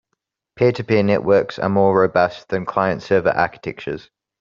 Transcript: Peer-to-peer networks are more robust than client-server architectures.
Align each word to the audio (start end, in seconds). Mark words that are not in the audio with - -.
Peer-to-peer 0.55 1.03
networks 1.03 1.59
are 1.59 1.69
more 1.69 1.95
robust 1.99 2.49
than 2.49 2.65
client-server 2.65 3.29
architectures. 3.29 4.09